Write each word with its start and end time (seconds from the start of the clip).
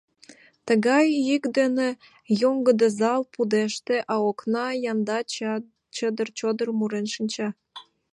Тыгай 0.67 1.05
йӱк 1.27 1.43
дене 1.57 1.89
йоҥгыдо 2.41 2.87
зал 2.99 3.21
пудеште, 3.33 3.95
а 4.13 4.15
окна 4.29 4.65
янда 4.91 5.19
чыдыр-чодыр 5.95 6.69
мурен 6.79 7.05
шинча. 7.13 7.47